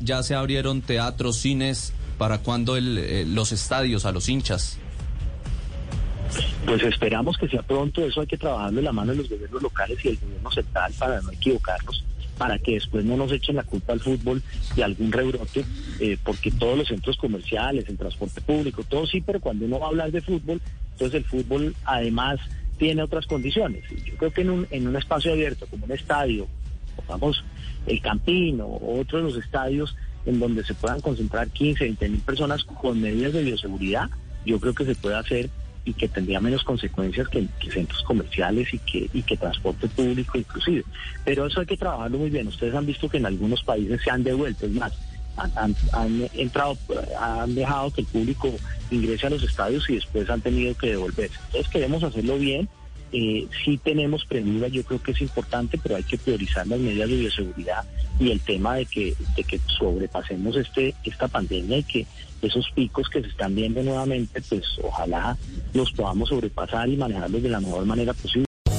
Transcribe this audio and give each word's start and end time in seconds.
Ya 0.00 0.22
se 0.22 0.34
abrieron 0.34 0.82
teatros, 0.82 1.38
cines. 1.38 1.92
¿Para 2.16 2.38
cuándo 2.38 2.76
eh, 2.76 3.24
los 3.26 3.52
estadios 3.52 4.04
a 4.04 4.12
los 4.12 4.28
hinchas? 4.28 4.78
Pues 6.66 6.82
esperamos 6.82 7.38
que 7.38 7.48
sea 7.48 7.62
pronto. 7.62 8.04
Eso 8.04 8.20
hay 8.20 8.26
que 8.26 8.36
trabajarlo 8.36 8.80
en 8.80 8.84
la 8.84 8.92
mano 8.92 9.12
de 9.12 9.18
los 9.18 9.28
gobiernos 9.28 9.62
locales 9.62 9.98
y 10.04 10.08
el 10.08 10.18
gobierno 10.18 10.50
central 10.50 10.92
para 10.98 11.20
no 11.22 11.30
equivocarnos 11.30 12.04
para 12.38 12.58
que 12.58 12.74
después 12.74 13.04
no 13.04 13.16
nos 13.16 13.32
echen 13.32 13.56
la 13.56 13.64
culpa 13.64 13.92
al 13.92 14.00
fútbol 14.00 14.40
de 14.76 14.84
algún 14.84 15.12
rebrote, 15.12 15.64
eh, 16.00 16.16
porque 16.24 16.52
todos 16.52 16.78
los 16.78 16.88
centros 16.88 17.16
comerciales, 17.16 17.86
el 17.88 17.98
transporte 17.98 18.40
público, 18.40 18.84
todo 18.84 19.06
sí, 19.06 19.20
pero 19.20 19.40
cuando 19.40 19.66
uno 19.66 19.80
va 19.80 19.86
a 19.86 19.88
hablar 19.88 20.12
de 20.12 20.22
fútbol, 20.22 20.62
entonces 20.92 21.16
el 21.16 21.24
fútbol 21.24 21.74
además 21.84 22.38
tiene 22.78 23.02
otras 23.02 23.26
condiciones. 23.26 23.82
Yo 24.04 24.14
creo 24.16 24.32
que 24.32 24.42
en 24.42 24.50
un, 24.50 24.66
en 24.70 24.86
un 24.86 24.96
espacio 24.96 25.32
abierto, 25.32 25.66
como 25.66 25.84
un 25.84 25.92
estadio, 25.92 26.46
vamos, 27.06 27.44
el 27.86 28.00
Campino 28.00 28.66
o 28.66 29.00
otros 29.00 29.22
de 29.22 29.28
los 29.28 29.44
estadios 29.44 29.94
en 30.26 30.40
donde 30.40 30.64
se 30.64 30.74
puedan 30.74 31.00
concentrar 31.00 31.48
15, 31.48 31.84
20 31.84 32.08
mil 32.08 32.20
personas 32.20 32.64
con 32.64 33.00
medidas 33.00 33.32
de 33.32 33.42
bioseguridad, 33.42 34.10
yo 34.44 34.60
creo 34.60 34.74
que 34.74 34.84
se 34.84 34.94
puede 34.94 35.16
hacer 35.16 35.50
y 35.84 35.94
que 35.94 36.08
tendría 36.08 36.40
menos 36.40 36.64
consecuencias 36.64 37.28
que, 37.28 37.46
que, 37.58 37.70
centros 37.70 38.02
comerciales 38.02 38.74
y 38.74 38.78
que, 38.78 39.08
y 39.12 39.22
que 39.22 39.36
transporte 39.36 39.88
público 39.88 40.36
inclusive. 40.36 40.84
Pero 41.24 41.46
eso 41.46 41.60
hay 41.60 41.66
que 41.66 41.76
trabajarlo 41.78 42.18
muy 42.18 42.30
bien. 42.30 42.46
Ustedes 42.48 42.74
han 42.74 42.84
visto 42.84 43.08
que 43.08 43.16
en 43.16 43.26
algunos 43.26 43.62
países 43.62 44.02
se 44.02 44.10
han 44.10 44.22
devuelto, 44.22 44.66
es 44.66 44.72
más, 44.72 44.92
han, 45.38 45.74
han, 45.92 46.28
entrado, 46.34 46.76
han 47.18 47.54
dejado 47.54 47.90
que 47.90 48.02
el 48.02 48.06
público 48.06 48.52
ingrese 48.90 49.28
a 49.28 49.30
los 49.30 49.42
estadios 49.42 49.88
y 49.88 49.94
después 49.94 50.28
han 50.28 50.40
tenido 50.40 50.74
que 50.74 50.88
devolverse. 50.88 51.38
Entonces 51.46 51.68
queremos 51.68 52.02
hacerlo 52.02 52.38
bien. 52.38 52.68
Eh, 53.12 53.46
sí 53.64 53.78
tenemos 53.78 54.24
premura, 54.26 54.68
yo 54.68 54.82
creo 54.84 55.02
que 55.02 55.12
es 55.12 55.20
importante, 55.20 55.78
pero 55.82 55.96
hay 55.96 56.02
que 56.02 56.18
priorizar 56.18 56.66
las 56.66 56.78
medidas 56.78 57.08
de 57.08 57.16
bioseguridad 57.16 57.84
y 58.20 58.30
el 58.30 58.40
tema 58.40 58.74
de 58.76 58.86
que, 58.86 59.14
de 59.36 59.44
que 59.44 59.60
sobrepasemos 59.78 60.56
este 60.56 60.94
esta 61.04 61.28
pandemia 61.28 61.78
y 61.78 61.82
que 61.84 62.06
esos 62.42 62.70
picos 62.74 63.08
que 63.08 63.22
se 63.22 63.28
están 63.28 63.54
viendo 63.54 63.82
nuevamente, 63.82 64.42
pues 64.48 64.64
ojalá 64.82 65.36
los 65.74 65.90
podamos 65.92 66.28
sobrepasar 66.28 66.88
y 66.88 66.96
manejarlos 66.96 67.42
de 67.42 67.48
la 67.48 67.60
mejor 67.60 67.84
manera 67.86 68.12
posible. 68.12 68.47